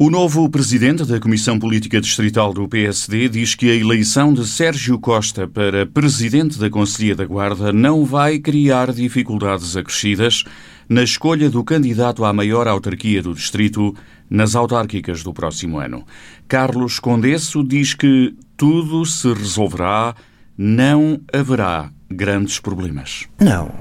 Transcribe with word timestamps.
O 0.00 0.10
novo 0.10 0.48
presidente 0.48 1.04
da 1.04 1.18
Comissão 1.18 1.58
Política 1.58 2.00
Distrital 2.00 2.54
do 2.54 2.68
PSD 2.68 3.28
diz 3.28 3.56
que 3.56 3.68
a 3.68 3.74
eleição 3.74 4.32
de 4.32 4.46
Sérgio 4.46 4.96
Costa 4.96 5.48
para 5.48 5.84
presidente 5.86 6.56
da 6.56 6.70
Conselhia 6.70 7.16
da 7.16 7.24
Guarda 7.24 7.72
não 7.72 8.04
vai 8.04 8.38
criar 8.38 8.92
dificuldades 8.92 9.76
acrescidas 9.76 10.44
na 10.88 11.02
escolha 11.02 11.50
do 11.50 11.64
candidato 11.64 12.24
à 12.24 12.32
maior 12.32 12.68
autarquia 12.68 13.20
do 13.20 13.34
distrito 13.34 13.92
nas 14.30 14.54
autárquicas 14.54 15.24
do 15.24 15.34
próximo 15.34 15.80
ano. 15.80 16.04
Carlos 16.46 17.00
Condesso 17.00 17.64
diz 17.64 17.92
que 17.92 18.36
tudo 18.56 19.04
se 19.04 19.32
resolverá, 19.32 20.14
não 20.56 21.20
haverá 21.32 21.90
grandes 22.08 22.60
problemas. 22.60 23.26
Não, 23.40 23.72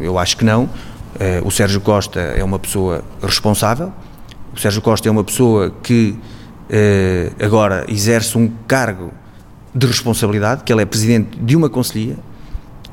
eu 0.00 0.18
acho 0.18 0.38
que 0.38 0.44
não. 0.46 0.70
Eh, 1.20 1.42
o 1.44 1.50
Sérgio 1.50 1.82
Costa 1.82 2.18
é 2.18 2.42
uma 2.42 2.58
pessoa 2.58 3.04
responsável 3.20 3.92
o 4.54 4.60
Sérgio 4.60 4.80
Costa 4.80 5.08
é 5.08 5.10
uma 5.10 5.24
pessoa 5.24 5.70
que 5.82 6.16
eh, 6.70 7.32
agora 7.40 7.84
exerce 7.88 8.38
um 8.38 8.48
cargo 8.68 9.12
de 9.74 9.86
responsabilidade, 9.86 10.62
que 10.62 10.72
ele 10.72 10.82
é 10.82 10.86
presidente 10.86 11.36
de 11.38 11.56
uma 11.56 11.68
conselhia, 11.68 12.16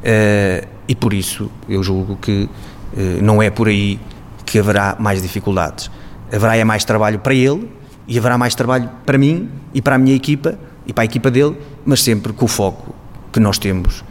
eh, 0.04 0.68
e 0.88 0.96
por 0.96 1.14
isso 1.14 1.52
eu 1.70 1.84
julgo 1.84 2.18
que 2.18 2.50
eh, 2.98 3.20
não 3.22 3.42
é 3.42 3.52
por 3.52 3.68
aí 3.68 4.00
que 4.44 4.58
haverá 4.58 4.96
mais 5.00 5.22
dificuldades. 5.22 5.92
Haverá 6.34 6.58
é 6.58 6.64
mais 6.64 6.84
trabalho 6.84 7.20
para 7.20 7.34
ele 7.34 7.70
e 8.08 8.18
haverá 8.18 8.38
mais 8.38 8.56
trabalho 8.56 8.90
para 9.06 9.18
mim 9.18 9.50
e 9.74 9.82
para 9.82 9.96
a 9.96 9.98
minha 10.00 10.16
equipa 10.16 10.58
e 10.88 10.92
para 10.92 11.04
a 11.04 11.06
equipa 11.06 11.30
dele, 11.30 11.56
mas 11.86 12.02
sempre 12.02 12.34
com 12.34 12.46
o 12.46 12.48
foco 12.48 12.96
que 13.32 13.40
nós 13.40 13.60
temos 13.60 14.04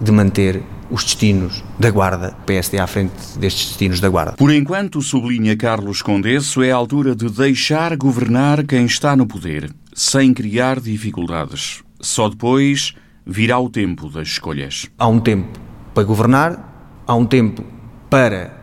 de 0.00 0.12
manter 0.12 0.62
os 0.92 1.04
destinos 1.04 1.64
da 1.78 1.90
Guarda, 1.90 2.36
PSD 2.44 2.78
à 2.78 2.86
frente 2.86 3.14
destes 3.38 3.68
destinos 3.68 3.98
da 3.98 4.10
Guarda. 4.10 4.32
Por 4.32 4.52
enquanto, 4.52 5.00
sublinha 5.00 5.56
Carlos 5.56 6.02
Condesso, 6.02 6.62
é 6.62 6.70
a 6.70 6.76
altura 6.76 7.16
de 7.16 7.30
deixar 7.30 7.96
governar 7.96 8.62
quem 8.66 8.84
está 8.84 9.16
no 9.16 9.26
poder, 9.26 9.72
sem 9.94 10.34
criar 10.34 10.78
dificuldades. 10.78 11.82
Só 11.98 12.28
depois 12.28 12.94
virá 13.24 13.58
o 13.58 13.70
tempo 13.70 14.10
das 14.10 14.28
escolhas. 14.28 14.86
Há 14.98 15.08
um 15.08 15.18
tempo 15.18 15.58
para 15.94 16.04
governar, 16.04 17.02
há 17.06 17.14
um 17.14 17.24
tempo 17.24 17.64
para 18.10 18.54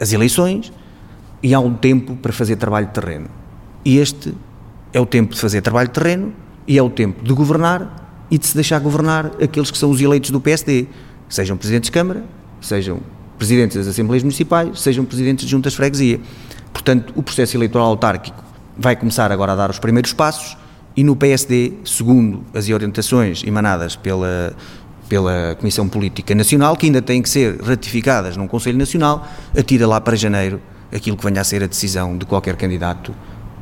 as 0.00 0.10
eleições 0.10 0.72
e 1.42 1.52
há 1.52 1.60
um 1.60 1.74
tempo 1.74 2.16
para 2.16 2.32
fazer 2.32 2.56
trabalho 2.56 2.86
de 2.86 2.94
terreno. 2.94 3.28
E 3.84 3.98
este 3.98 4.32
é 4.90 4.98
o 4.98 5.04
tempo 5.04 5.34
de 5.34 5.40
fazer 5.40 5.60
trabalho 5.60 5.88
de 5.88 5.94
terreno 5.94 6.32
e 6.66 6.78
é 6.78 6.82
o 6.82 6.88
tempo 6.88 7.22
de 7.22 7.34
governar 7.34 8.24
e 8.30 8.38
de 8.38 8.46
se 8.46 8.54
deixar 8.54 8.78
governar 8.78 9.26
aqueles 9.42 9.70
que 9.70 9.76
são 9.76 9.90
os 9.90 10.00
eleitos 10.00 10.30
do 10.30 10.40
PSD 10.40 10.86
sejam 11.32 11.56
presidentes 11.56 11.88
de 11.88 11.92
Câmara, 11.92 12.22
sejam 12.60 13.00
presidentes 13.38 13.78
das 13.78 13.86
Assembleias 13.86 14.22
Municipais, 14.22 14.78
sejam 14.78 15.02
presidentes 15.02 15.46
de 15.46 15.50
juntas 15.50 15.72
de 15.72 15.78
freguesia. 15.78 16.20
Portanto, 16.72 17.12
o 17.16 17.22
processo 17.22 17.56
eleitoral 17.56 17.86
autárquico 17.86 18.44
vai 18.76 18.94
começar 18.94 19.32
agora 19.32 19.52
a 19.52 19.56
dar 19.56 19.70
os 19.70 19.78
primeiros 19.78 20.12
passos 20.12 20.58
e 20.94 21.02
no 21.02 21.16
PSD, 21.16 21.72
segundo 21.86 22.44
as 22.52 22.68
orientações 22.68 23.42
emanadas 23.44 23.96
pela, 23.96 24.54
pela 25.08 25.56
Comissão 25.58 25.88
Política 25.88 26.34
Nacional, 26.34 26.76
que 26.76 26.84
ainda 26.84 27.00
têm 27.00 27.22
que 27.22 27.30
ser 27.30 27.58
ratificadas 27.62 28.36
num 28.36 28.46
Conselho 28.46 28.76
Nacional, 28.76 29.26
atira 29.56 29.86
lá 29.86 30.00
para 30.02 30.14
janeiro 30.14 30.60
aquilo 30.94 31.16
que 31.16 31.24
venha 31.24 31.40
a 31.40 31.44
ser 31.44 31.62
a 31.62 31.66
decisão 31.66 32.18
de 32.18 32.26
qualquer 32.26 32.56
candidato 32.56 33.14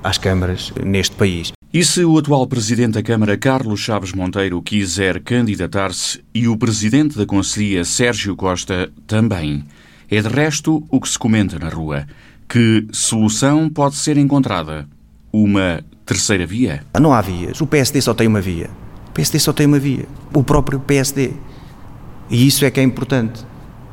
às 0.02 0.18
câmaras 0.18 0.72
neste 0.84 1.14
país. 1.14 1.52
E 1.72 1.84
se 1.84 2.04
o 2.04 2.18
atual 2.18 2.48
presidente 2.48 2.94
da 2.94 3.02
Câmara, 3.02 3.36
Carlos 3.36 3.78
Chaves 3.78 4.12
Monteiro, 4.12 4.60
quiser 4.60 5.20
candidatar-se 5.20 6.20
e 6.34 6.48
o 6.48 6.56
presidente 6.56 7.16
da 7.16 7.24
Conselhia, 7.24 7.84
Sérgio 7.84 8.34
Costa, 8.34 8.90
também? 9.06 9.64
É 10.10 10.20
de 10.20 10.26
resto 10.26 10.84
o 10.90 11.00
que 11.00 11.08
se 11.08 11.16
comenta 11.16 11.60
na 11.60 11.68
rua. 11.68 12.08
Que 12.48 12.88
solução 12.90 13.70
pode 13.70 13.94
ser 13.94 14.16
encontrada? 14.16 14.88
Uma 15.32 15.84
terceira 16.04 16.44
via? 16.44 16.84
Não 17.00 17.14
há 17.14 17.20
vias. 17.20 17.60
O 17.60 17.66
PSD 17.68 18.00
só 18.00 18.14
tem 18.14 18.26
uma 18.26 18.40
via. 18.40 18.68
O 19.10 19.12
PSD 19.12 19.38
só 19.38 19.52
tem 19.52 19.66
uma 19.66 19.78
via. 19.78 20.06
O 20.34 20.42
próprio 20.42 20.80
PSD. 20.80 21.34
E 22.28 22.48
isso 22.48 22.64
é 22.64 22.70
que 22.72 22.80
é 22.80 22.82
importante. 22.82 23.46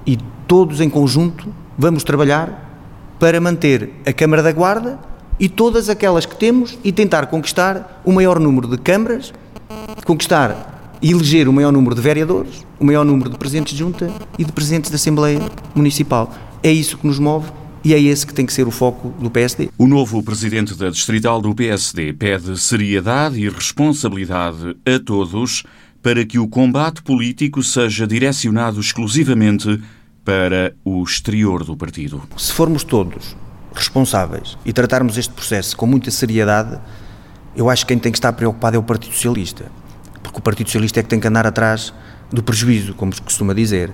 E 0.04 0.18
todos 0.48 0.82
em 0.82 0.90
conjunto 0.90 1.54
vamos 1.78 2.04
trabalhar 2.04 3.16
para 3.20 3.40
manter 3.40 3.92
a 4.04 4.12
Câmara 4.12 4.42
da 4.42 4.52
Guarda 4.52 4.98
e 5.40 5.48
todas 5.48 5.90
aquelas 5.90 6.26
que 6.26 6.36
temos 6.36 6.78
e 6.84 6.92
tentar 6.92 7.28
conquistar 7.28 8.02
o 8.04 8.12
maior 8.12 8.40
número 8.40 8.68
de 8.68 8.78
câmaras, 8.78 9.34
conquistar 10.06 10.98
e 11.02 11.12
eleger 11.12 11.48
o 11.48 11.54
maior 11.54 11.72
número 11.72 11.96
de 11.96 12.02
vereadores, 12.02 12.66
o 12.80 12.86
maior 12.86 13.06
número 13.06 13.30
de 13.30 13.38
presidentes 13.38 13.74
de 13.74 13.80
junta 13.80 14.12
e 14.38 14.44
de 14.44 14.52
presidentes 14.52 14.90
da 14.90 14.96
Assembleia 14.96 15.40
Municipal. 15.76 16.34
É 16.64 16.72
isso 16.72 16.98
que 16.98 17.06
nos 17.06 17.20
move 17.20 17.52
e 17.84 17.94
é 17.94 18.02
esse 18.02 18.26
que 18.26 18.34
tem 18.34 18.46
que 18.46 18.54
ser 18.54 18.68
o 18.68 18.72
foco 18.72 19.14
do 19.20 19.30
PSD. 19.30 19.70
O 19.78 19.88
novo 19.88 20.24
presidente 20.24 20.76
da 20.76 20.90
Distrital 20.90 21.42
do 21.42 21.54
PSD 21.54 22.14
pede 22.14 22.60
seriedade 22.60 23.40
e 23.40 23.48
responsabilidade 23.48 24.76
a 24.86 25.00
todos 25.00 25.64
para 26.02 26.26
que 26.26 26.40
o 26.40 26.48
combate 26.48 27.02
político 27.04 27.62
seja 27.62 28.08
direcionado 28.08 28.80
exclusivamente 28.80 29.80
para 30.26 30.76
o 30.84 31.04
exterior 31.04 31.64
do 31.64 31.78
partido. 31.78 32.22
Se 32.38 32.52
formos 32.52 32.84
todos 32.84 33.36
responsáveis 33.74 34.58
e 34.66 34.74
tratarmos 34.74 35.18
este 35.18 35.34
processo 35.34 35.76
com 35.76 35.86
muita 35.86 36.12
seriedade, 36.12 36.80
eu 37.56 37.70
acho 37.70 37.86
que 37.86 37.94
quem 37.94 38.00
tem 38.00 38.12
que 38.12 38.18
estar 38.18 38.34
preocupado 38.34 38.76
é 38.76 38.80
o 38.80 38.84
Partido 38.84 39.14
Socialista. 39.14 39.66
Porque 40.22 40.40
o 40.40 40.42
Partido 40.42 40.68
Socialista 40.68 41.00
é 41.00 41.04
que 41.04 41.10
tem 41.10 41.20
que 41.20 41.28
andar 41.28 41.48
atrás 41.48 41.94
do 42.32 42.44
prejuízo, 42.44 42.94
como 42.94 43.14
se 43.14 43.22
costuma 43.22 43.54
dizer. 43.54 43.92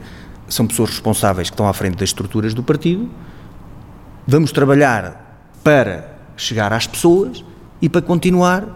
São 0.50 0.68
pessoas 0.68 0.90
responsáveis 0.90 1.50
que 1.50 1.54
estão 1.54 1.68
à 1.68 1.74
frente 1.74 1.96
das 1.96 2.10
estruturas 2.10 2.54
do 2.54 2.62
partido. 2.62 3.10
Vamos 4.28 4.52
trabalhar 4.52 5.50
para 5.64 6.18
chegar 6.36 6.74
às 6.74 6.88
pessoas 6.88 7.44
e 7.82 7.88
para 7.88 8.02
continuar 8.02 8.68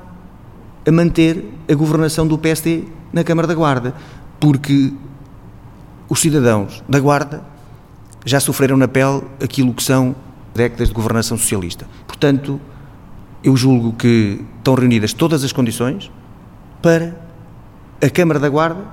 a 0.87 0.91
manter 0.91 1.45
a 1.69 1.73
governação 1.73 2.25
do 2.25 2.37
PSD 2.37 2.85
na 3.11 3.23
Câmara 3.23 3.47
da 3.47 3.55
Guarda. 3.55 3.93
Porque 4.39 4.93
os 6.07 6.19
cidadãos 6.19 6.81
da 6.87 6.99
Guarda 6.99 7.43
já 8.25 8.39
sofreram 8.39 8.77
na 8.77 8.87
pele 8.87 9.21
aquilo 9.43 9.73
que 9.73 9.83
são 9.83 10.15
décadas 10.57 10.89
de 10.89 10.93
governação 10.93 11.37
socialista. 11.37 11.87
Portanto, 12.05 12.59
eu 13.43 13.55
julgo 13.55 13.93
que 13.93 14.43
estão 14.57 14.73
reunidas 14.73 15.13
todas 15.13 15.43
as 15.43 15.53
condições 15.53 16.11
para 16.81 17.15
a 18.01 18.09
Câmara 18.09 18.39
da 18.39 18.49
Guarda 18.49 18.83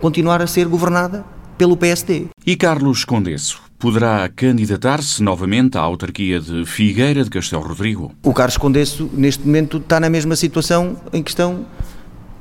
continuar 0.00 0.42
a 0.42 0.46
ser 0.46 0.66
governada 0.66 1.24
pelo 1.56 1.76
PSD. 1.76 2.26
E 2.44 2.56
Carlos 2.56 3.04
Condesso 3.04 3.62
poderá 3.78 4.28
candidatar-se 4.28 5.22
novamente 5.22 5.78
à 5.78 5.80
autarquia 5.80 6.40
de 6.40 6.64
Figueira 6.64 7.24
de 7.24 7.30
Castelo 7.30 7.62
Rodrigo? 7.62 8.12
O 8.22 8.32
Carlos 8.32 8.56
Condesso, 8.56 9.10
neste 9.12 9.44
momento, 9.44 9.78
está 9.78 9.98
na 9.98 10.10
mesma 10.10 10.36
situação 10.36 10.96
em 11.12 11.22
que 11.22 11.30
estão 11.30 11.64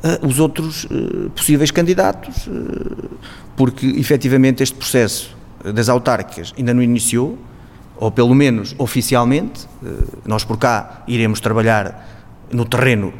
uh, 0.03 0.27
os 0.27 0.39
outros 0.39 0.85
uh, 0.85 1.29
possíveis 1.35 1.71
candidatos, 1.71 2.47
uh, 2.47 3.09
porque 3.55 3.85
efetivamente 3.87 4.61
este 4.61 4.75
processo 4.75 5.35
das 5.63 5.89
autárquicas 5.89 6.53
ainda 6.57 6.73
não 6.73 6.81
iniciou, 6.81 7.37
ou 8.01 8.09
pelo 8.09 8.33
menos 8.33 8.73
oficialmente, 8.79 9.67
eh, 9.85 9.87
nós 10.25 10.43
por 10.43 10.57
cá 10.57 11.03
iremos 11.07 11.39
trabalhar 11.39 12.25
no 12.51 12.65
terreno 12.65 13.13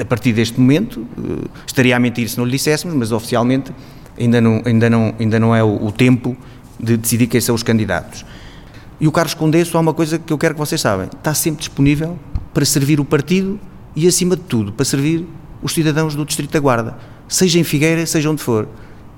a 0.00 0.04
partir 0.04 0.32
deste 0.32 0.60
momento, 0.60 1.04
eh, 1.18 1.48
estaria 1.66 1.96
a 1.96 1.98
mentir 1.98 2.28
se 2.28 2.38
não 2.38 2.44
lhe 2.44 2.52
disséssemos, 2.52 2.96
mas 2.96 3.10
oficialmente 3.10 3.72
ainda 4.16 4.40
não, 4.40 4.62
ainda 4.64 4.88
não, 4.88 5.14
ainda 5.18 5.40
não 5.40 5.56
é 5.56 5.64
o, 5.64 5.90
tempo 5.90 6.36
de 6.78 6.96
decidir 6.96 7.26
quem 7.26 7.40
são 7.40 7.52
os 7.52 7.64
candidatos. 7.64 8.24
E 9.00 9.08
o 9.08 9.12
Carlos 9.12 9.34
Condesso, 9.34 9.76
há 9.76 9.80
uma 9.80 9.92
coisa 9.92 10.20
que 10.20 10.32
eu 10.32 10.38
quero 10.38 10.54
que 10.54 10.60
vocês 10.60 10.80
saibam, 10.80 11.06
está 11.06 11.34
sempre 11.34 11.58
disponível 11.58 12.16
para 12.54 12.64
servir 12.64 13.00
o 13.00 13.04
partido 13.04 13.58
e, 13.96 14.06
acima 14.06 14.36
de 14.36 14.42
tudo, 14.42 14.72
para 14.72 14.84
servir 14.84 15.26
os 15.60 15.74
cidadãos 15.74 16.14
do 16.14 16.24
Distrito 16.24 16.52
da 16.52 16.60
Guarda, 16.60 16.96
seja 17.26 17.58
em 17.58 17.64
Figueira, 17.64 18.06
seja 18.06 18.30
onde 18.30 18.40
for. 18.40 18.68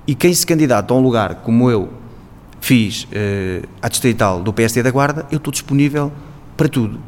E 0.07 0.15
quem 0.15 0.33
se 0.33 0.47
candidata 0.47 0.91
a 0.91 0.97
um 0.97 1.01
lugar 1.01 1.35
como 1.35 1.69
eu, 1.69 2.00
fiz 2.61 3.03
uh, 3.03 3.67
à 3.81 3.89
distrital 3.89 4.41
do 4.41 4.53
PSD 4.53 4.81
da 4.83 4.91
Guarda, 4.91 5.25
eu 5.31 5.37
estou 5.37 5.51
disponível 5.51 6.13
para 6.55 6.69
tudo. 6.69 7.01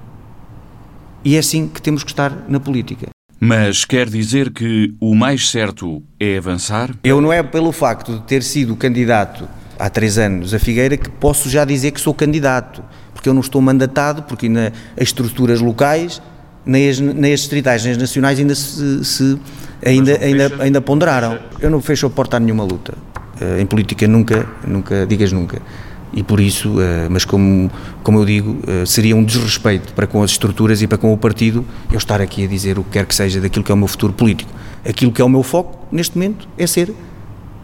E 1.24 1.36
é 1.38 1.40
assim 1.40 1.70
que 1.70 1.82
temos 1.82 2.04
que 2.04 2.12
estar 2.12 2.46
na 2.50 2.60
política. 2.60 3.08
Mas 3.40 3.86
quer 3.86 4.10
dizer 4.10 4.52
que 4.52 4.94
o 5.00 5.16
mais 5.16 5.50
certo 5.50 6.02
é 6.20 6.38
avançar? 6.38 6.92
Eu 7.04 7.22
não 7.22 7.32
é 7.32 7.42
pelo 7.44 7.72
facto 7.72 8.14
de 8.14 8.22
ter 8.24 8.42
sido 8.42 8.76
candidato 8.76 9.48
há 9.78 9.90
três 9.90 10.18
anos 10.18 10.54
a 10.54 10.60
Figueira 10.60 10.98
que 10.98 11.10
posso 11.10 11.50
já 11.50 11.64
dizer 11.66 11.92
que 11.92 12.02
sou 12.02 12.14
candidato, 12.14 12.84
porque 13.14 13.30
eu 13.30 13.34
não 13.34 13.42
estou 13.42 13.62
mandatado, 13.62 14.24
porque 14.24 14.50
na, 14.50 14.72
as 14.98 15.04
estruturas 15.04 15.62
locais, 15.62 16.22
nem 16.66 16.90
as, 16.90 17.00
nem 17.00 17.34
as 17.34 17.42
distritais, 17.42 17.84
nem 17.84 17.92
as 17.92 17.98
nacionais 17.98 18.40
ainda 18.40 18.56
se, 18.56 19.04
se 19.04 19.40
ainda, 19.86 20.18
ainda, 20.22 20.52
ainda 20.60 20.82
ponderaram. 20.82 21.38
Eu 21.60 21.70
não 21.70 21.82
fecho 21.82 22.08
a 22.08 22.10
porta 22.10 22.38
a 22.38 22.40
nenhuma 22.40 22.64
luta. 22.64 22.94
Eh, 23.40 23.62
em 23.62 23.66
política 23.66 24.08
nunca, 24.08 24.48
nunca 24.68 25.06
digas 25.06 25.32
nunca. 25.32 25.62
E 26.14 26.22
por 26.22 26.40
isso, 26.40 26.80
eh, 26.80 27.08
mas 27.10 27.26
como, 27.26 27.72
como 28.04 28.20
eu 28.20 28.26
digo, 28.26 28.60
eh, 28.68 28.86
seria 28.86 29.16
um 29.16 29.24
desrespeito 29.24 29.94
para 29.94 30.06
com 30.06 30.22
as 30.22 30.32
estruturas 30.32 30.82
e 30.82 30.88
para 30.88 30.98
com 30.98 31.12
o 31.12 31.18
partido 31.18 31.66
eu 31.92 31.98
estar 31.98 32.22
aqui 32.22 32.44
a 32.44 32.48
dizer 32.48 32.78
o 32.78 32.84
que 32.84 32.92
quer 32.92 33.06
que 33.06 33.16
seja 33.16 33.42
daquilo 33.42 33.66
que 33.66 33.72
é 33.72 33.76
o 33.76 33.78
meu 33.78 33.88
futuro 33.88 34.14
político. 34.14 34.52
Aquilo 34.88 35.12
que 35.12 35.22
é 35.22 35.26
o 35.26 35.30
meu 35.30 35.42
foco, 35.42 35.88
neste 35.92 36.16
momento, 36.16 36.48
é 36.58 36.68
ser 36.68 36.94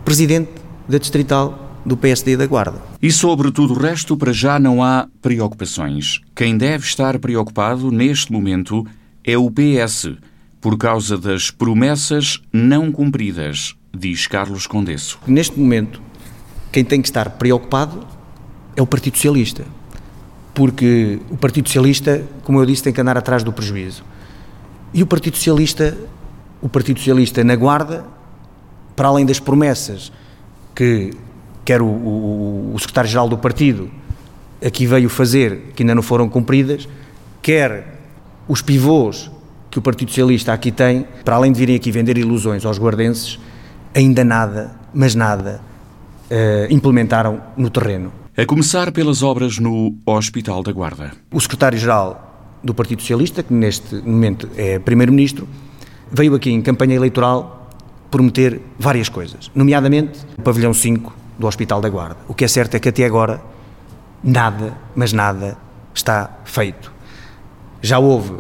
presidente 0.04 0.50
da 0.88 0.98
Distrital 0.98 1.68
do 1.86 1.96
PSD 1.96 2.36
da 2.36 2.48
Guarda. 2.48 2.82
E 3.02 3.12
sobre 3.12 3.52
tudo 3.52 3.74
o 3.74 3.78
resto, 3.78 4.18
para 4.18 4.34
já 4.34 4.60
não 4.60 4.84
há 4.84 5.08
preocupações. 5.22 6.20
Quem 6.36 6.58
deve 6.58 6.86
estar 6.86 7.20
preocupado 7.20 7.92
neste 7.92 8.32
momento 8.32 8.86
é 9.24 9.38
o 9.38 9.50
PS, 9.52 10.14
por 10.60 10.78
causa 10.78 11.18
das 11.18 11.52
promessas 11.52 12.42
não 12.52 12.92
cumpridas, 12.92 13.76
diz 13.94 14.28
Carlos 14.28 14.68
Condesso. 14.68 15.20
Neste 15.26 15.60
momento, 15.60 16.02
quem 16.72 16.84
tem 16.84 17.02
que 17.02 17.08
estar 17.08 17.32
preocupado 17.32 18.06
é 18.76 18.82
o 18.82 18.88
Partido 18.88 19.16
Socialista. 19.16 19.66
Porque 20.54 21.20
o 21.30 21.38
Partido 21.38 21.68
Socialista, 21.68 22.24
como 22.44 22.60
eu 22.60 22.66
disse, 22.66 22.84
tem 22.84 22.94
que 22.94 23.02
andar 23.02 23.18
atrás 23.18 23.44
do 23.44 23.52
prejuízo. 23.52 24.04
E 24.94 25.02
o 25.02 25.08
Partido 25.08 25.38
Socialista, 25.38 25.98
o 26.62 26.68
Partido 26.68 27.00
Socialista 27.00 27.44
na 27.44 27.56
Guarda, 27.56 28.06
para 28.96 29.08
além 29.08 29.26
das 29.26 29.40
promessas 29.40 30.12
que 30.76 31.12
quer 31.64 31.82
o, 31.82 31.86
o, 31.86 32.74
o 32.74 32.80
secretário-geral 32.80 33.30
do 33.30 33.38
partido 33.38 33.90
aqui 34.66 34.86
veio 34.86 35.08
fazer, 35.08 35.72
que 35.76 35.84
ainda 35.84 35.96
não 35.96 36.02
foram 36.02 36.28
cumpridas, 36.28 36.88
quer 37.42 38.00
os 38.48 38.62
pivôs 38.62 39.32
que 39.72 39.78
o 39.78 39.82
Partido 39.82 40.10
Socialista 40.10 40.52
aqui 40.52 40.72
tem, 40.72 41.06
para 41.24 41.36
além 41.36 41.52
de 41.52 41.60
virem 41.60 41.76
aqui 41.76 41.92
vender 41.92 42.18
ilusões 42.18 42.66
aos 42.66 42.80
guardenses, 42.80 43.40
ainda 43.94 44.24
nada, 44.24 44.72
mas 44.94 45.16
nada, 45.16 45.62
uh, 46.30 46.74
implementaram 46.74 47.42
no 47.58 47.70
terreno. 47.70 48.12
A 48.38 48.46
começar 48.46 48.92
pelas 48.92 49.22
obras 49.22 49.60
no 49.60 49.96
Hospital 50.06 50.64
da 50.64 50.72
Guarda. 50.72 51.12
O 51.32 51.40
secretário-geral 51.40 52.58
do 52.64 52.74
Partido 52.74 53.02
Socialista, 53.02 53.44
que 53.44 53.54
neste 53.54 53.96
momento 53.96 54.50
é 54.56 54.80
primeiro-ministro, 54.80 55.48
veio 56.12 56.36
aqui 56.36 56.52
em 56.52 56.62
campanha 56.62 56.96
eleitoral 56.96 57.70
prometer 58.10 58.62
várias 58.78 59.10
coisas, 59.10 59.52
nomeadamente 59.54 60.20
o 60.38 60.42
pavilhão 60.42 60.74
5 60.74 61.14
do 61.38 61.48
Hospital 61.48 61.80
da 61.82 61.90
Guarda. 61.90 62.18
O 62.28 62.34
que 62.34 62.44
é 62.44 62.48
certo 62.48 62.76
é 62.76 62.80
que 62.80 62.90
até 62.90 63.06
agora 63.06 63.42
nada, 64.24 64.78
mas 64.96 65.14
nada 65.14 65.58
está 65.94 66.40
feito. 66.44 66.92
Já 67.82 68.00
houve 68.00 68.34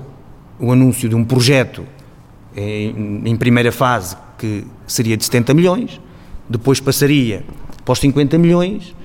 o 0.59 0.71
anúncio 0.71 1.07
de 1.07 1.15
um 1.15 1.23
projeto 1.23 1.85
em, 2.55 3.21
em, 3.25 3.35
primeira 3.35 3.71
fase 3.71 4.17
que 4.39 4.65
seria 4.87 5.15
de 5.15 5.25
70 5.25 5.53
milhões, 5.53 6.01
depois 6.49 6.79
passaria 6.79 7.43
para 7.85 7.93
os 7.93 7.99
50 7.99 8.37
milhões, 8.37 8.95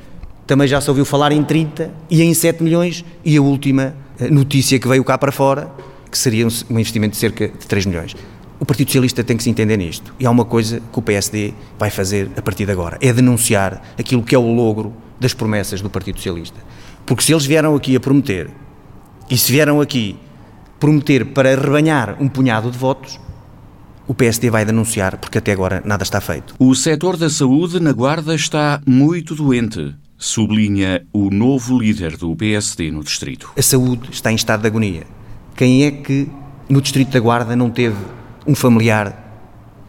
também 0.46 0.69
já 0.69 0.81
se 0.81 0.88
ouviu 0.88 1.04
falar 1.04 1.32
em 1.32 1.42
30 1.42 1.90
e 2.10 2.22
em 2.22 2.32
7 2.32 2.62
milhões, 2.62 3.04
e 3.25 3.36
a 3.36 3.42
última 3.42 3.94
eh, 4.19 4.31
notícia 4.31 4.78
que 4.78 4.86
veio 4.86 5.02
cá 5.04 5.19
para 5.19 5.32
fora, 5.32 5.70
que 6.10 6.16
seria 6.16 6.46
um 6.46 6.78
investimento 6.78 7.12
de 7.12 7.19
cerca 7.19 7.48
de 7.48 7.66
3 7.66 7.86
milhões. 7.86 8.14
O 8.60 8.64
Partido 8.64 8.88
Socialista 8.88 9.25
tem 9.25 9.36
que 9.36 9.42
se 9.42 9.50
entender 9.50 9.76
nisto. 9.76 10.14
E 10.19 10.25
há 10.25 10.31
uma 10.31 10.44
coisa 10.44 10.81
que 10.92 10.98
o 10.98 11.02
PSD 11.02 11.52
vai 11.78 11.90
fazer 11.90 12.31
a 12.36 12.42
partir 12.42 12.64
de 12.64 12.72
agora: 12.72 12.96
é 13.00 13.12
denunciar 13.12 13.82
aquilo 13.98 14.22
que 14.22 14.34
é 14.34 14.38
o 14.38 14.54
logro 14.54 14.94
das 15.19 15.34
promessas 15.34 15.81
do 15.81 15.90
Partido 15.90 16.16
Socialista. 16.16 16.58
Porque 17.04 17.22
se 17.22 17.32
eles 17.32 17.44
vieram 17.44 17.75
aqui 17.75 17.96
a 17.96 18.00
prometer, 18.00 18.50
e 19.28 19.36
se 19.36 19.50
vieram 19.50 19.81
aqui 19.81 20.16
prometer 20.78 21.26
para 21.26 21.54
rebanhar 21.56 22.16
um 22.20 22.28
punhado 22.28 22.70
de 22.70 22.78
votos, 22.78 23.19
o 24.06 24.14
PSD 24.14 24.50
vai 24.50 24.64
denunciar, 24.64 25.16
porque 25.16 25.38
até 25.38 25.52
agora 25.52 25.82
nada 25.84 26.02
está 26.02 26.20
feito. 26.20 26.54
O 26.58 26.74
setor 26.74 27.16
da 27.16 27.30
saúde 27.30 27.80
na 27.80 27.92
Guarda 27.92 28.34
está 28.34 28.80
muito 28.86 29.34
doente, 29.34 29.94
sublinha 30.18 31.06
o 31.12 31.30
novo 31.30 31.78
líder 31.78 32.16
do 32.16 32.34
PSD 32.36 32.90
no 32.90 33.02
distrito. 33.02 33.50
A 33.56 33.62
saúde 33.62 34.10
está 34.10 34.30
em 34.30 34.34
estado 34.34 34.60
de 34.60 34.66
agonia. 34.66 35.06
Quem 35.56 35.84
é 35.84 35.90
que 35.90 36.28
no 36.68 36.80
distrito 36.80 37.12
da 37.12 37.20
Guarda 37.20 37.56
não 37.56 37.70
teve 37.70 37.96
um 38.46 38.54
familiar 38.54 39.20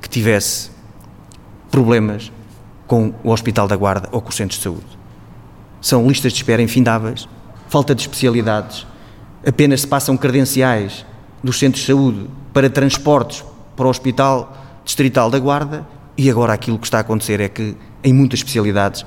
que 0.01 0.09
tivesse 0.09 0.69
problemas 1.69 2.31
com 2.87 3.13
o 3.23 3.31
Hospital 3.31 3.67
da 3.67 3.75
Guarda 3.75 4.07
ou 4.11 4.21
com 4.21 4.29
os 4.29 4.35
centros 4.35 4.59
de 4.59 4.63
saúde. 4.63 4.85
São 5.81 6.07
listas 6.07 6.31
de 6.31 6.39
espera 6.39 6.61
infindáveis, 6.61 7.27
falta 7.67 7.93
de 7.93 8.01
especialidades, 8.01 8.85
apenas 9.45 9.81
se 9.81 9.87
passam 9.87 10.15
credenciais 10.15 11.05
dos 11.43 11.59
centros 11.59 11.81
de 11.81 11.87
saúde 11.87 12.27
para 12.53 12.69
transportes 12.69 13.43
para 13.75 13.85
o 13.85 13.89
Hospital 13.89 14.81
Distrital 14.83 15.29
da 15.29 15.39
Guarda 15.39 15.87
e 16.17 16.29
agora 16.29 16.53
aquilo 16.53 16.77
que 16.77 16.87
está 16.87 16.99
a 16.99 17.01
acontecer 17.01 17.41
é 17.41 17.49
que 17.49 17.75
em 18.03 18.13
muitas 18.13 18.39
especialidades 18.39 19.05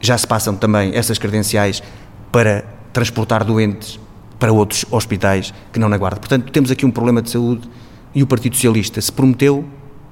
já 0.00 0.16
se 0.18 0.26
passam 0.26 0.54
também 0.54 0.94
essas 0.94 1.18
credenciais 1.18 1.82
para 2.30 2.62
transportar 2.92 3.44
doentes 3.44 3.98
para 4.38 4.52
outros 4.52 4.84
hospitais 4.90 5.52
que 5.72 5.78
não 5.78 5.88
na 5.88 5.96
Guarda. 5.96 6.20
Portanto, 6.20 6.50
temos 6.52 6.70
aqui 6.70 6.84
um 6.84 6.90
problema 6.90 7.22
de 7.22 7.30
saúde 7.30 7.68
e 8.14 8.22
o 8.22 8.26
Partido 8.26 8.54
Socialista 8.54 9.00
se 9.00 9.12
prometeu, 9.12 9.64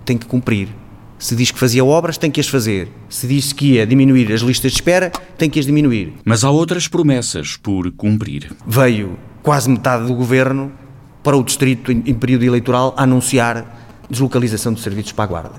tem 0.05 0.17
que 0.17 0.27
cumprir. 0.27 0.69
Se 1.19 1.37
diz 1.37 1.51
que 1.51 1.59
fazia 1.59 1.85
obras, 1.85 2.19
tem 2.19 2.31
que 2.31 2.41
as 2.41 2.49
fazer. 2.49 2.89
Se 3.09 3.27
disse 3.27 3.55
que 3.55 3.75
ia 3.75 3.87
diminuir 3.87 4.33
as 4.33 4.41
listas 4.41 4.73
de 4.73 4.79
espera, 4.79 5.11
tem 5.39 5.49
que 5.49 5.59
as 5.59 5.67
diminuir. 5.67 6.15
Mas 6.25 6.45
há 6.45 6.51
outras 6.51 6.89
promessas 6.89 7.57
por 7.57 7.91
cumprir. 7.93 8.53
Veio 8.67 9.19
quase 9.43 9.71
metade 9.71 10.07
do 10.07 10.15
governo 10.15 10.73
para 11.25 11.37
o 11.37 11.43
distrito 11.43 11.91
em, 11.91 12.15
período 12.15 12.45
eleitoral 12.45 12.95
anunciar 12.97 13.65
deslocalização 14.09 14.75
de 14.75 14.81
serviços 14.81 15.13
para 15.13 15.25
a 15.25 15.27
Guarda, 15.27 15.53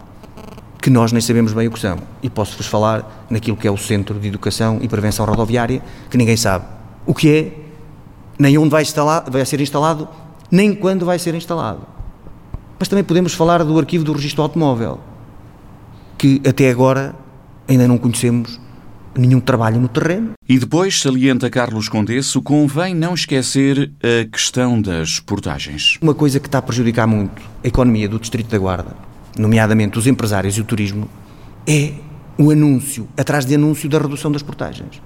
que 0.80 0.92
nós 0.92 1.12
nem 1.12 1.20
sabemos 1.20 1.52
bem 1.52 1.68
o 1.68 1.72
que 1.72 1.80
são. 1.80 1.98
E 2.22 2.30
posso-vos 2.30 2.68
falar 2.68 3.26
naquilo 3.30 3.58
que 3.58 3.68
é 3.68 3.72
o 3.72 3.78
Centro 3.78 4.20
de 4.20 4.28
Educação 4.28 4.78
e 4.82 4.88
Prevenção 4.88 5.26
Rodoviária, 5.26 5.82
que 6.10 6.18
ninguém 6.18 6.38
sabe 6.38 6.66
o 7.04 7.14
que 7.14 7.30
é, 7.30 7.54
nem 8.38 8.58
onde 8.58 8.70
vai, 8.70 8.84
instalar, 8.84 9.30
vai 9.30 9.44
ser 9.44 9.60
instalado, 9.60 10.08
nem 10.52 10.74
quando 10.76 11.04
vai 11.04 11.18
ser 11.18 11.34
instalado. 11.34 11.82
Mas 12.78 12.88
também 12.88 13.04
podemos 13.04 13.34
falar 13.34 13.64
do 13.64 13.78
arquivo 13.80 14.04
do 14.04 14.14
registro 14.14 14.44
automóvel, 14.44 15.00
que 16.18 16.42
até 16.48 16.70
agora 16.70 17.16
ainda 17.68 17.88
não 17.88 17.98
conhecemos 17.98 18.60
nenhum 19.18 19.40
trabalho 19.40 19.80
no 19.80 19.88
terreno. 19.88 20.34
E 20.48 20.58
depois, 20.58 21.00
salienta 21.00 21.50
Carlos 21.50 21.90
Condesso, 21.90 22.42
convém 22.42 22.94
não 22.94 23.14
esquecer 23.14 23.92
a 24.02 24.30
questão 24.30 24.82
das 24.82 25.20
portagens. 25.20 25.98
Uma 26.02 26.14
coisa 26.14 26.40
que 26.40 26.48
está 26.48 26.60
a 26.60 26.62
prejudicar 26.62 27.08
muito 27.08 27.42
a 27.64 27.68
economia 27.68 28.08
do 28.08 28.20
Distrito 28.20 28.50
da 28.50 28.58
Guarda, 28.58 28.96
nomeadamente 29.38 29.98
os 29.98 30.08
empresários 30.08 30.58
e 30.58 30.62
o 30.62 30.64
turismo, 30.64 31.10
é 31.68 31.94
o 32.38 32.52
anúncio, 32.52 33.08
atrás 33.18 33.46
de 33.46 33.56
anúncio 33.56 33.90
da 33.90 33.98
redução 33.98 34.32
das 34.32 34.44
portagens. 34.44 35.02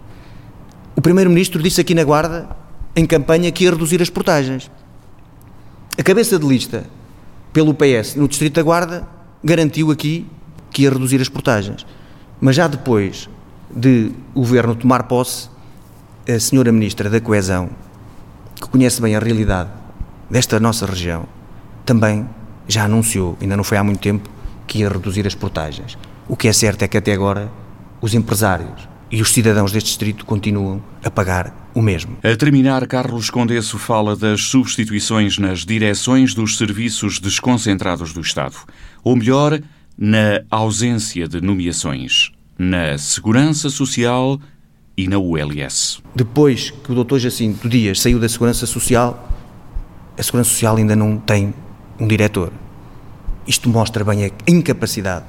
O 0.95 1.01
Primeiro-Ministro 1.01 1.61
disse 1.61 1.79
aqui 1.79 1.93
na 1.93 2.03
Guarda, 2.03 2.49
em 2.95 3.05
campanha, 3.05 3.51
que 3.51 3.63
ia 3.63 3.71
reduzir 3.71 4.01
as 4.01 4.09
portagens. 4.09 4.69
A 5.97 6.03
cabeça 6.03 6.39
de 6.39 6.45
lista 6.45 6.85
pelo 7.51 7.73
PS 7.73 8.15
no 8.15 8.27
Distrito 8.27 8.55
da 8.55 8.63
Guarda, 8.63 9.07
garantiu 9.43 9.91
aqui 9.91 10.25
que 10.71 10.83
ia 10.83 10.89
reduzir 10.89 11.19
as 11.21 11.29
portagens. 11.29 11.85
Mas 12.39 12.55
já 12.55 12.67
depois 12.67 13.29
de 13.75 14.11
o 14.33 14.41
governo 14.41 14.75
tomar 14.75 15.03
posse, 15.03 15.49
a 16.27 16.39
senhora 16.39 16.71
Ministra 16.71 17.09
da 17.09 17.19
Coesão, 17.19 17.69
que 18.55 18.67
conhece 18.69 19.01
bem 19.01 19.15
a 19.15 19.19
realidade 19.19 19.69
desta 20.29 20.59
nossa 20.59 20.85
região, 20.85 21.25
também 21.85 22.27
já 22.67 22.85
anunciou, 22.85 23.37
ainda 23.41 23.57
não 23.57 23.63
foi 23.63 23.77
há 23.77 23.83
muito 23.83 23.99
tempo, 23.99 24.29
que 24.67 24.79
ia 24.79 24.89
reduzir 24.89 25.25
as 25.25 25.33
portagens. 25.33 25.97
O 26.27 26.35
que 26.35 26.47
é 26.47 26.53
certo 26.53 26.83
é 26.83 26.87
que 26.87 26.97
até 26.97 27.13
agora 27.13 27.51
os 27.99 28.13
empresários 28.13 28.87
e 29.11 29.21
os 29.21 29.31
cidadãos 29.31 29.71
deste 29.71 29.87
distrito 29.87 30.25
continuam 30.25 30.81
a 31.03 31.09
pagar 31.09 31.69
o 31.73 31.81
mesmo. 31.81 32.17
A 32.23 32.35
terminar, 32.35 32.85
Carlos 32.85 33.29
Condesso 33.31 33.79
fala 33.79 34.15
das 34.15 34.41
substituições 34.41 35.39
nas 35.39 35.65
direções 35.65 36.35
dos 36.35 36.57
serviços 36.57 37.19
desconcentrados 37.19 38.13
do 38.13 38.21
Estado. 38.21 38.55
Ou 39.03 39.15
melhor, 39.15 39.59
na 39.97 40.41
ausência 40.51 41.27
de 41.27 41.41
nomeações 41.41 42.31
na 42.59 42.97
Segurança 42.97 43.69
Social 43.69 44.37
e 44.97 45.07
na 45.07 45.17
ULS. 45.17 46.03
Depois 46.13 46.71
que 46.71 46.91
o 46.91 47.03
Dr. 47.03 47.17
Jacinto 47.17 47.69
Dias 47.69 48.01
saiu 48.01 48.19
da 48.19 48.27
Segurança 48.27 48.65
Social, 48.65 49.29
a 50.17 50.21
Segurança 50.21 50.49
Social 50.49 50.75
ainda 50.75 50.93
não 50.93 51.17
tem 51.17 51.53
um 51.97 52.05
diretor. 52.05 52.51
Isto 53.47 53.69
mostra 53.69 54.03
bem 54.03 54.25
a 54.25 54.31
incapacidade 54.45 55.23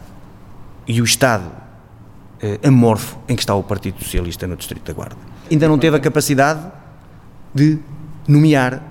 e 0.89 1.01
o 1.01 1.05
estado 1.05 1.49
eh, 2.43 2.59
amorfo 2.65 3.17
em 3.29 3.37
que 3.37 3.43
está 3.43 3.55
o 3.55 3.63
Partido 3.63 4.03
Socialista 4.03 4.47
no 4.49 4.57
Distrito 4.57 4.85
da 4.85 4.93
Guarda. 4.93 5.17
Ainda 5.49 5.69
não 5.69 5.79
teve 5.79 5.97
a 5.97 6.01
capacidade 6.01 6.61
de 7.55 7.79
nomear 8.27 8.83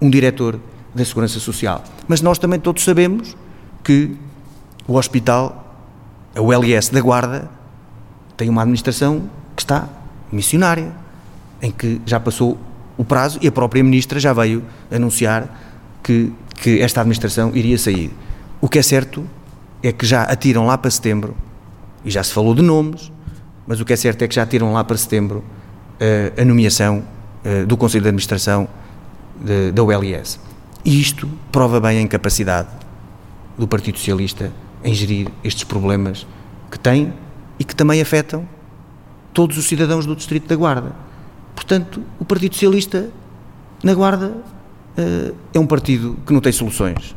um 0.00 0.08
diretor 0.08 0.58
da 0.94 1.04
Segurança 1.04 1.38
Social. 1.38 1.84
Mas 2.08 2.22
nós 2.22 2.38
também 2.38 2.58
todos 2.58 2.82
sabemos 2.82 3.36
que 3.84 4.16
o 4.88 4.94
hospital, 4.96 5.59
a 6.34 6.40
ULS 6.40 6.88
da 6.90 7.00
Guarda, 7.00 7.50
tem 8.36 8.48
uma 8.48 8.62
administração 8.62 9.28
que 9.56 9.62
está 9.62 9.88
missionária, 10.32 10.92
em 11.60 11.70
que 11.70 12.00
já 12.06 12.18
passou 12.18 12.58
o 12.96 13.04
prazo 13.04 13.38
e 13.42 13.48
a 13.48 13.52
própria 13.52 13.82
ministra 13.82 14.20
já 14.20 14.32
veio 14.32 14.62
anunciar 14.90 15.58
que, 16.02 16.32
que 16.56 16.80
esta 16.80 17.00
administração 17.00 17.50
iria 17.54 17.78
sair. 17.78 18.10
O 18.60 18.68
que 18.68 18.78
é 18.78 18.82
certo 18.82 19.24
é 19.82 19.92
que 19.92 20.06
já 20.06 20.22
atiram 20.22 20.66
lá 20.66 20.76
para 20.76 20.90
setembro 20.90 21.34
e 22.04 22.10
já 22.10 22.22
se 22.22 22.32
falou 22.32 22.54
de 22.54 22.62
nomes, 22.62 23.10
mas 23.66 23.80
o 23.80 23.84
que 23.84 23.92
é 23.92 23.96
certo 23.96 24.22
é 24.22 24.28
que 24.28 24.34
já 24.34 24.46
tiram 24.46 24.72
lá 24.72 24.84
para 24.84 24.96
setembro 24.96 25.38
uh, 25.38 26.40
a 26.40 26.44
nomeação 26.44 27.04
uh, 27.44 27.66
do 27.66 27.76
Conselho 27.76 28.02
de 28.02 28.08
Administração 28.08 28.68
de, 29.40 29.72
da 29.72 29.82
ULS. 29.82 30.38
E 30.84 31.00
isto 31.00 31.28
prova 31.52 31.80
bem 31.80 31.98
a 31.98 32.00
incapacidade 32.00 32.68
do 33.58 33.68
Partido 33.68 33.98
Socialista 33.98 34.50
em 34.84 34.94
gerir 34.94 35.28
estes 35.44 35.64
problemas 35.64 36.26
que 36.70 36.78
tem 36.78 37.12
e 37.58 37.64
que 37.64 37.74
também 37.74 38.00
afetam 38.00 38.48
todos 39.32 39.56
os 39.58 39.66
cidadãos 39.66 40.06
do 40.06 40.16
Distrito 40.16 40.48
da 40.48 40.56
Guarda. 40.56 40.94
Portanto, 41.54 42.02
o 42.18 42.24
Partido 42.24 42.54
Socialista 42.54 43.10
na 43.82 43.94
Guarda 43.94 44.28
uh, 44.28 45.36
é 45.52 45.58
um 45.58 45.66
partido 45.66 46.16
que 46.26 46.32
não 46.32 46.40
tem 46.40 46.52
soluções, 46.52 47.14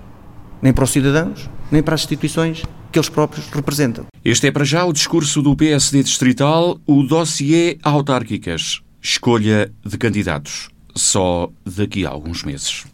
nem 0.61 0.73
para 0.73 0.83
os 0.83 0.89
cidadãos, 0.89 1.49
nem 1.71 1.81
para 1.81 1.95
as 1.95 2.01
instituições 2.01 2.63
que 2.91 2.99
eles 2.99 3.09
próprios 3.09 3.47
representam. 3.47 4.05
Este 4.23 4.47
é 4.47 4.51
para 4.51 4.63
já 4.63 4.85
o 4.85 4.93
discurso 4.93 5.41
do 5.41 5.55
PSD 5.55 6.03
Distrital, 6.03 6.79
o 6.85 7.03
dossiê 7.03 7.77
autárquicas. 7.81 8.81
Escolha 9.01 9.73
de 9.83 9.97
candidatos. 9.97 10.69
Só 10.95 11.49
daqui 11.65 12.05
a 12.05 12.09
alguns 12.09 12.43
meses. 12.43 12.85